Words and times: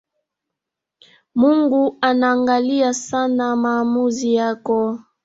Mungu 1.35 1.97
anaangalia 2.01 2.93
sana 2.93 3.55
maamuzi 3.55 4.33
yako. 4.35 4.99